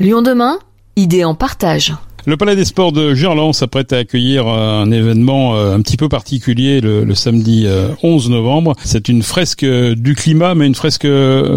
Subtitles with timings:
[0.00, 0.58] Lyon demain,
[0.96, 1.94] idée en partage.
[2.26, 6.08] Le Palais des Sports de Gerland s'apprête à accueillir un événement euh, un petit peu
[6.08, 7.68] particulier le, samedi
[8.02, 8.74] 11 euh, novembre.
[8.82, 11.06] C'est une fresque du climat, mais une fresque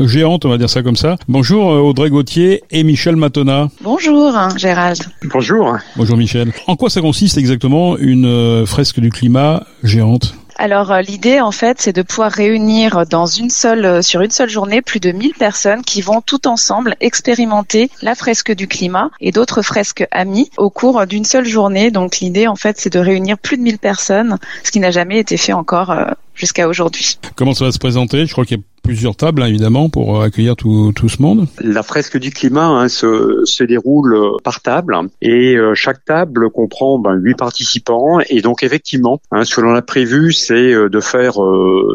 [0.05, 1.15] géante, on va dire ça comme ça.
[1.27, 3.69] Bonjour euh, Audrey Gauthier et Michel Matona.
[3.81, 4.99] Bonjour Gérald.
[5.33, 5.75] Bonjour.
[5.95, 6.51] Bonjour Michel.
[6.67, 10.36] En quoi ça consiste exactement une fresque du climat géante?
[10.57, 14.31] Alors euh, l'idée en fait, c'est de pouvoir réunir dans une seule euh, sur une
[14.31, 19.11] seule journée plus de 1000 personnes qui vont tout ensemble expérimenter la fresque du climat
[19.21, 21.91] et d'autres fresques amies au cours d'une seule journée.
[21.91, 25.19] Donc l'idée en fait, c'est de réunir plus de 1000 personnes, ce qui n'a jamais
[25.19, 27.19] été fait encore euh, jusqu'à aujourd'hui.
[27.35, 28.25] Comment ça va se présenter?
[28.25, 31.21] Je crois qu'il y a plusieurs tables hein, évidemment pour euh, accueillir tout, tout ce
[31.21, 31.47] monde.
[31.61, 36.49] La fresque du climat hein, se, se, déroule euh, par table et euh, chaque table
[36.49, 40.99] comprend ben, huit participants et donc effectivement, hein, ce que l'on a prévu, c'est de
[41.01, 41.33] faire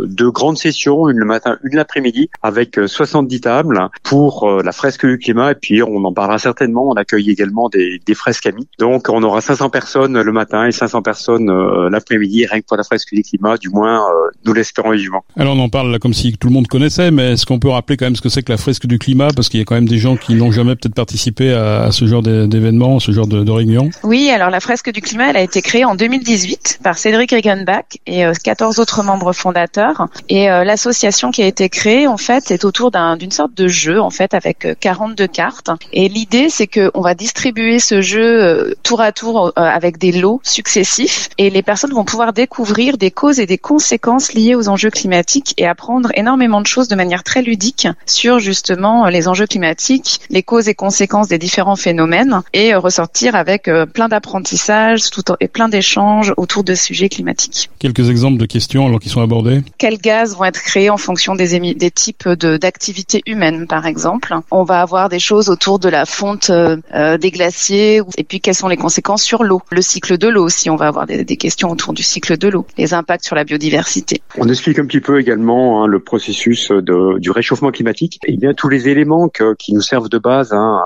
[0.06, 5.18] deux grandes sessions, une le matin, une l'après-midi, avec 70 tables pour la fresque du
[5.18, 6.90] climat et puis on en parlera certainement.
[6.90, 8.68] On accueille également des, des fresques amies.
[8.78, 11.50] Donc on aura 500 personnes le matin et 500 personnes
[11.88, 14.02] l'après-midi, rien que pour la fresque du climat, du moins
[14.44, 15.24] nous l'espérons vivement.
[15.36, 16.81] Alors on en parle là comme si tout le monde connaît
[17.12, 19.28] mais est-ce qu'on peut rappeler quand même ce que c'est que la fresque du climat?
[19.34, 22.06] Parce qu'il y a quand même des gens qui n'ont jamais peut-être participé à, ce
[22.06, 23.90] genre d'événement, ce genre de, de, réunion.
[24.02, 27.84] Oui, alors la fresque du climat, elle a été créée en 2018 par Cédric Regenbach
[28.06, 30.08] et 14 euh, autres membres fondateurs.
[30.28, 34.00] Et euh, l'association qui a été créée, en fait, est autour d'une sorte de jeu,
[34.00, 35.70] en fait, avec 42 euh, cartes.
[35.92, 41.28] Et l'idée, c'est qu'on va distribuer ce jeu tour à tour avec des lots successifs.
[41.38, 45.54] Et les personnes vont pouvoir découvrir des causes et des conséquences liées aux enjeux climatiques
[45.58, 50.42] et apprendre énormément de choses de manière très ludique sur justement les enjeux climatiques, les
[50.42, 55.02] causes et conséquences des différents phénomènes et euh, ressortir avec euh, plein d'apprentissages
[55.40, 57.70] et plein d'échanges autour de sujets climatiques.
[57.78, 59.60] Quelques exemples de questions alors qui sont abordées?
[59.76, 64.34] Quels gaz vont être créés en fonction des, des types d'activités humaines par exemple?
[64.50, 68.54] On va avoir des choses autour de la fonte euh, des glaciers et puis quelles
[68.54, 71.70] sont les conséquences sur l'eau, le cycle de l'eau aussi, on va avoir des, questions
[71.70, 74.22] autour du cycle de l'eau, les impacts sur la biodiversité.
[74.38, 78.36] On explique un petit peu également hein, le processus de, du réchauffement climatique, et eh
[78.36, 80.80] bien tous les éléments qui nous servent de base hein,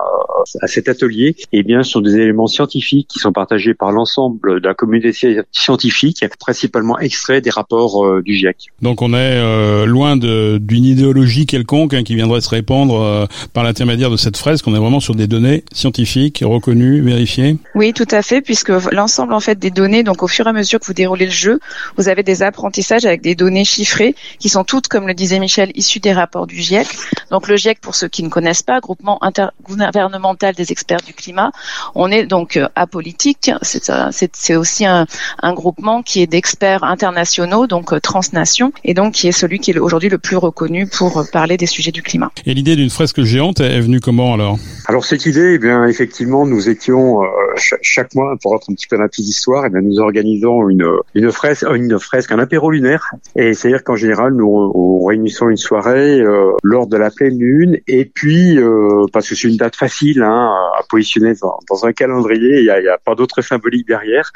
[0.61, 4.61] à cet atelier, et eh bien sont des éléments scientifiques qui sont partagés par l'ensemble
[4.61, 8.69] de la communauté scientifique, principalement extraits des rapports euh, du GIEC.
[8.83, 13.65] Donc on est euh, loin d'une idéologie quelconque hein, qui viendrait se répandre euh, par
[13.65, 14.67] l'intermédiaire de cette fresque.
[14.69, 17.57] On est vraiment sur des données scientifiques reconnues, vérifiées.
[17.75, 20.53] Oui, tout à fait, puisque l'ensemble en fait des données, donc au fur et à
[20.53, 21.61] mesure que vous déroulez le jeu,
[21.97, 25.56] vous avez des apprentissages avec des données chiffrées qui sont toutes, comme le disait Michel
[25.75, 26.87] issus des rapports du GIEC.
[27.31, 31.53] Donc le GIEC, pour ceux qui ne connaissent pas, groupement intergouvernemental des experts du climat,
[31.95, 33.51] on est donc euh, apolitique.
[33.63, 35.07] C'est aussi un,
[35.55, 39.79] groupement qui est d'experts internationaux, donc euh, transnations, et donc qui est celui qui est
[39.79, 42.31] aujourd'hui le plus reconnu pour euh, parler des sujets du climat.
[42.45, 44.59] Et l'idée d'une fresque géante est venue comment alors?
[44.87, 47.21] Alors cette idée, eh bien effectivement, nous étions
[47.57, 50.69] chaque, mois, pour être un petit peu dans la petite histoire, eh bien, nous organisons
[50.69, 53.11] une, une fresque, une fresque, un apéro lunaire.
[53.35, 58.05] Et c'est-à-dire qu'en général, nous réunissons une soirée euh, lors de la pleine lune et
[58.05, 62.65] puis euh, parce que c'est une date facile hein, à positionner dans, un calendrier, il
[62.65, 64.31] n'y a, a, pas d'autre symbolique derrière.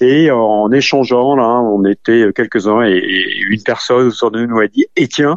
[0.00, 3.02] Et en échangeant là, on était quelques-uns et,
[3.50, 5.36] une personne autour de nous a dit "Et eh tiens,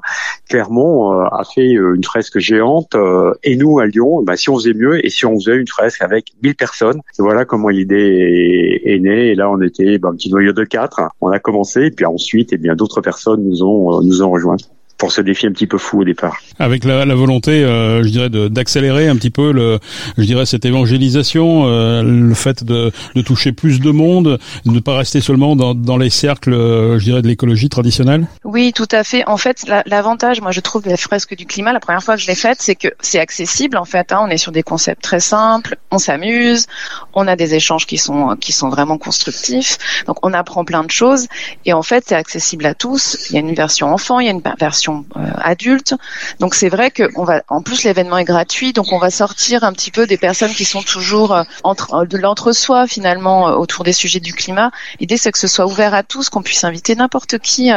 [0.49, 2.95] Clermont euh, a fait une fresque géante
[3.43, 6.01] et nous à Lyon, bah, si on faisait mieux et si on faisait une fresque
[6.01, 9.31] avec 1000 personnes." Voilà comment l'idée est, née.
[9.31, 11.01] Et là, on était bah, un petit noyau de quatre.
[11.21, 14.31] On a commencé, et puis ensuite, et eh bien d'autres personnes nous ont nous ont
[14.31, 14.57] rejoints
[14.97, 16.37] pour ce défi un petit peu fou au départ.
[16.59, 19.79] Avec la, la volonté, euh, je dirais, d'accélérer un petit peu le,
[20.17, 24.79] je dirais cette évangélisation, euh, le fait de, de, toucher plus de monde, de ne
[24.79, 28.27] pas rester seulement dans, dans les cercles, euh, je dirais, de l'écologie traditionnelle.
[28.43, 29.23] Oui, tout à fait.
[29.27, 32.21] En fait, l'avantage, moi, je trouve de la fresque du climat, la première fois que
[32.21, 33.77] je l'ai faite, c'est que c'est accessible.
[33.77, 36.65] En fait, hein, on est sur des concepts très simples, on s'amuse,
[37.13, 39.77] on a des échanges qui sont qui sont vraiment constructifs.
[40.07, 41.27] Donc, on apprend plein de choses
[41.65, 43.27] et en fait, c'est accessible à tous.
[43.29, 45.95] Il y a une version enfant, il y a une version euh, adulte.
[46.39, 49.63] Donc c'est vrai que on va, en plus l'événement est gratuit, donc on va sortir
[49.63, 53.83] un petit peu des personnes qui sont toujours euh, entre euh, de l'entre-soi finalement autour
[53.83, 54.71] des sujets du climat.
[54.99, 57.69] L'idée c'est que ce soit ouvert à tous, qu'on puisse inviter n'importe qui,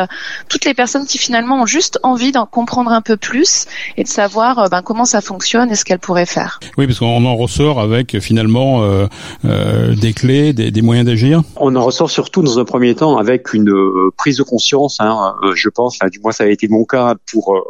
[0.48, 3.66] toutes les personnes qui finalement ont juste envie d'en comprendre un peu plus
[3.96, 6.60] et de savoir ben, comment ça fonctionne et ce qu'elles pourraient faire.
[6.78, 11.42] Oui, parce qu'on en ressort avec finalement euh, des clés, des, des moyens d'agir.
[11.56, 13.72] On en ressort surtout dans un premier temps avec une
[14.16, 14.98] prise de conscience.
[15.00, 16.99] Hein, je pense, du moins ça a été mon cas
[17.30, 17.60] pour, euh,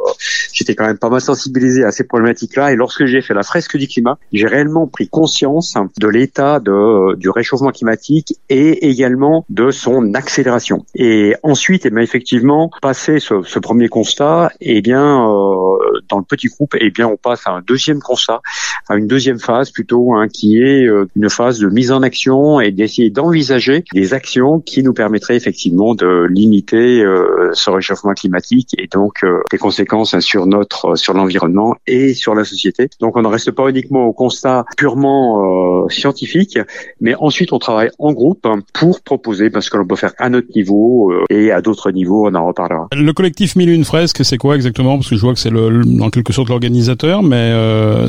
[0.53, 2.71] j'étais quand même pas mal sensibilisé à ces problématiques-là.
[2.71, 7.15] Et lorsque j'ai fait la fresque du climat, j'ai réellement pris conscience de l'état de
[7.15, 10.85] du réchauffement climatique et également de son accélération.
[10.95, 15.70] Et ensuite, eh bien effectivement, passé ce, ce premier constat, eh bien euh,
[16.11, 18.41] dans le petit groupe, eh bien on passe à un deuxième constat,
[18.89, 22.59] à une deuxième phase plutôt, hein, qui est euh, une phase de mise en action
[22.59, 28.75] et d'essayer d'envisager des actions qui nous permettraient effectivement de limiter euh, ce réchauffement climatique
[28.77, 32.89] et donc euh, des conséquences hein, sur notre, sur l'environnement et sur la société.
[32.99, 36.59] Donc on ne reste pas uniquement au constat purement scientifique,
[36.99, 40.47] mais ensuite on travaille en groupe pour proposer, parce que l'on peut faire à notre
[40.55, 42.87] niveau et à d'autres niveaux, on en reparlera.
[42.91, 44.97] Le collectif Mille une fresques, c'est quoi exactement?
[44.97, 47.51] Parce que je vois que c'est le, en quelque sorte l'organisateur, mais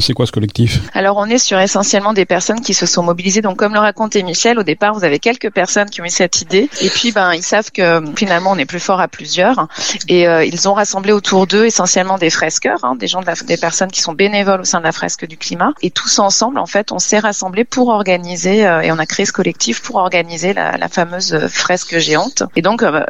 [0.00, 0.80] c'est quoi ce collectif?
[0.94, 3.42] Alors on est sur essentiellement des personnes qui se sont mobilisées.
[3.42, 6.40] Donc comme le racontait Michel, au départ vous avez quelques personnes qui ont eu cette
[6.40, 9.68] idée, et puis ben ils savent que finalement on est plus fort à plusieurs,
[10.08, 13.90] et euh, ils ont rassemblé autour d'eux essentiellement des fresqueurs, hein, des gens, des personnes
[13.90, 16.92] qui sont bénévoles au sein de la fresque du climat, et tous ensemble en fait
[16.92, 20.76] on s'est rassemblés pour organiser euh, et on a créé ce collectif pour organiser la,
[20.76, 22.42] la fameuse fresque géante.
[22.56, 23.02] Et donc euh,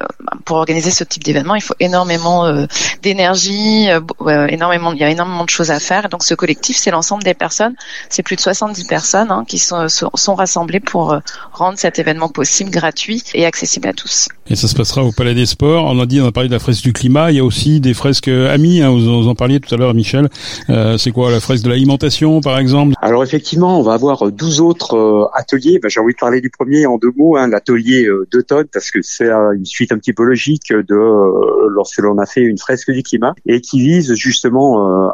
[0.44, 2.66] pour organiser ce type d'événement, il faut énormément
[3.02, 3.88] d'énergie,
[4.48, 6.06] énormément, il y a énormément de choses à faire.
[6.06, 7.74] Et donc ce collectif, c'est l'ensemble des personnes,
[8.08, 11.18] c'est plus de 70 personnes hein, qui sont, sont rassemblées pour
[11.52, 14.28] rendre cet événement possible, gratuit et accessible à tous.
[14.48, 15.84] Et ça se passera au Palais des Sports.
[15.86, 17.30] On a dit, on a parlé de la fresque du climat.
[17.30, 18.82] Il y a aussi des fresques amis.
[18.82, 20.28] Hein, vous, en parliez tout à l'heure, Michel.
[20.68, 22.94] Euh, c'est quoi la fresque de l'alimentation, par exemple?
[23.00, 25.78] Alors effectivement, on va avoir 12 autres euh, ateliers.
[25.80, 28.90] Ben, J'ai envie de parler du premier en deux mots, hein, l'atelier euh, d'automne, parce
[28.90, 32.42] que c'est euh, une suite un petit peu logique de euh, lorsque l'on a fait
[32.42, 34.61] une fresque du climat et qui vise justement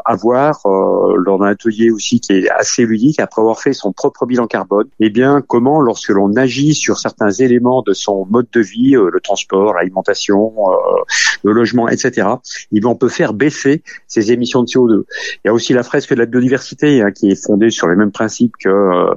[0.04, 4.26] à voir lors d'un atelier aussi qui est assez ludique, après avoir fait son propre
[4.26, 8.60] bilan carbone, eh bien comment lorsque l'on agit sur certains éléments de son mode de
[8.60, 11.02] vie, le transport, l'alimentation, euh,
[11.44, 12.28] le logement, etc.
[12.72, 15.04] Et bien, on peut faire baisser ces émissions de CO2.
[15.44, 17.96] Il y a aussi la fresque de la biodiversité hein, qui est fondée sur les
[17.96, 19.14] mêmes principes que euh,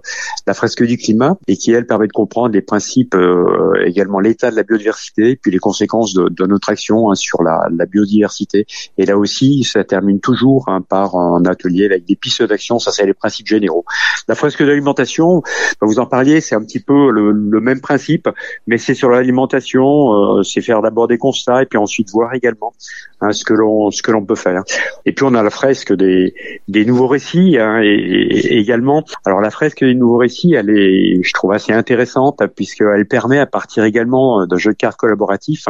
[0.47, 4.51] la fresque du climat et qui elle permet de comprendre les principes euh, également l'état
[4.51, 8.65] de la biodiversité puis les conséquences de, de notre action hein, sur la, la, biodiversité.
[8.97, 12.79] Et là aussi, ça termine toujours hein, par un atelier avec des pistes d'action.
[12.79, 13.85] Ça, c'est les principes généraux.
[14.27, 15.41] La fresque de l'alimentation,
[15.81, 18.29] vous en parliez, c'est un petit peu le, le même principe,
[18.67, 22.73] mais c'est sur l'alimentation, euh, c'est faire d'abord des constats et puis ensuite voir également
[23.21, 24.63] hein, ce que l'on ce que l'on peut faire.
[25.05, 26.33] Et puis on a la fresque des
[26.67, 29.03] des nouveaux récits hein, et, et, également.
[29.25, 33.45] Alors la fresque des nouveaux récits, elle est, je trouve assez intéressante puisqu'elle permet à
[33.45, 35.65] partir également d'un jeu de cartes collaboratif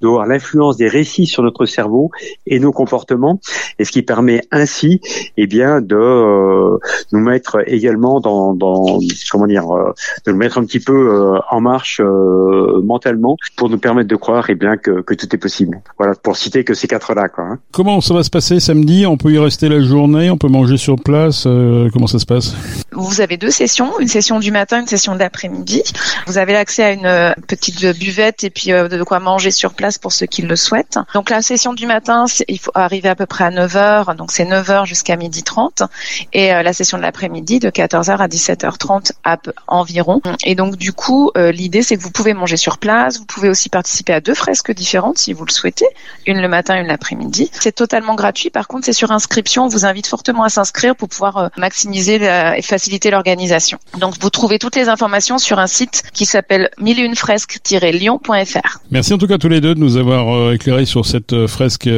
[0.00, 2.10] de voir l'influence des récits sur notre cerveau
[2.46, 3.40] et nos comportements,
[3.78, 5.00] et ce qui permet ainsi,
[5.36, 6.78] eh bien, de euh,
[7.12, 8.98] nous mettre également dans, dans
[9.30, 9.92] comment dire, euh,
[10.26, 14.48] de nous mettre un petit peu euh, en marche mentalement pour nous permettre de croire
[14.48, 15.80] eh bien que, que, tout est possible.
[15.98, 17.28] Voilà, pour citer que ces quatre-là.
[17.28, 17.58] Quoi, hein.
[17.72, 19.06] Comment ça va se passer samedi?
[19.06, 22.26] On peut y rester la journée On peut manger sur place euh, Comment ça se
[22.26, 22.54] passe?
[22.92, 25.82] Vous avez deux sessions, une session du matin, une session de l'après-midi.
[26.26, 29.72] Vous avez accès à une euh, petite buvette et puis euh, de quoi manger sur
[29.72, 30.98] place pour ceux qui le souhaitent.
[31.14, 34.44] Donc la session du matin, il faut arriver à peu près à 9h, donc c'est
[34.44, 35.84] 9h jusqu'à midi 30
[36.32, 40.20] et la session de l'après-midi de 14h à 17h30 à peu, environ.
[40.44, 43.68] Et donc du coup, l'idée c'est que vous pouvez manger sur place, vous pouvez aussi
[43.68, 45.86] participer à deux fresques différentes si vous le souhaitez,
[46.26, 47.50] une le matin, une l'après-midi.
[47.52, 48.50] C'est totalement gratuit.
[48.50, 49.64] Par contre, c'est sur inscription.
[49.64, 52.20] On vous invite fortement à s'inscrire pour pouvoir euh, maximiser
[52.56, 53.78] et faciliter l'organisation.
[53.98, 58.80] Donc, vous trouvez toutes les informations sur un site qui s'appelle milleunefresques-lyon.fr.
[58.90, 61.46] Merci en tout cas tous les deux de nous avoir euh, éclairé sur cette euh,
[61.46, 61.88] fresque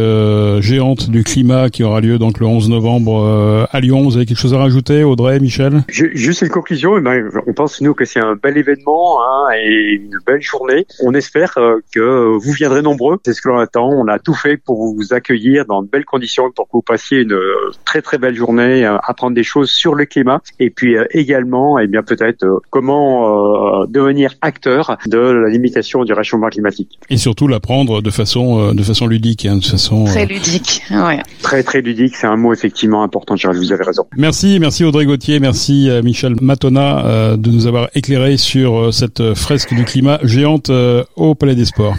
[0.61, 4.03] géante du climat qui aura lieu donc le 11 novembre à Lyon.
[4.03, 5.85] Vous avez quelque chose à rajouter, Audrey, Michel?
[5.89, 6.99] Juste une conclusion.
[6.99, 10.87] Eh ben, on pense nous que c'est un bel événement hein, et une belle journée.
[11.03, 11.55] On espère
[11.93, 13.19] que vous viendrez nombreux.
[13.25, 13.89] C'est ce que l'on attend.
[13.89, 17.21] On a tout fait pour vous accueillir dans de belles conditions pour que vous passiez
[17.21, 20.97] une euh, très très belle journée, euh, apprendre des choses sur le climat et puis
[20.97, 26.99] euh, également, et eh bien peut-être comment devenir acteur de la limitation du réchauffement climatique.
[27.11, 30.83] Et surtout l'apprendre de façon de façon ludique, hein, de façon très ludique.
[30.91, 31.21] Ouais.
[31.43, 33.37] Très très ludique, c'est un mot effectivement important.
[33.37, 34.07] Gérald, vous avez raison.
[34.17, 39.85] Merci, merci Audrey Gauthier, merci Michel Matona de nous avoir éclairé sur cette fresque du
[39.85, 40.71] climat géante
[41.17, 41.97] au Palais des Sports.